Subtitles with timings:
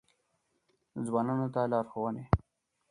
[1.05, 2.25] ځوانانو ته لارښوونې: